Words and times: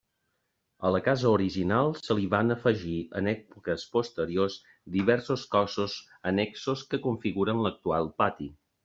A 0.87 0.89
la 0.93 0.99
casa 1.07 1.27
original 1.33 1.91
se 2.05 2.15
li 2.19 2.23
van 2.31 2.55
afegir 2.55 2.95
en 3.21 3.29
èpoques 3.33 3.83
posteriors 3.97 4.55
diversos 4.95 5.45
cossos 5.57 5.99
annexos 6.33 6.83
que 6.95 7.01
configuren 7.05 7.63
l'actual 7.67 8.11
pati. 8.23 8.49